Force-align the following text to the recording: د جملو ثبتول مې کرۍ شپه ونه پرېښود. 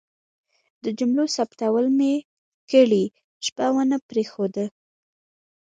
د 0.83 0.85
جملو 0.99 1.25
ثبتول 1.35 1.85
مې 1.97 2.13
کرۍ 2.69 3.05
شپه 3.45 3.67
ونه 3.75 3.97
پرېښود. 4.09 4.55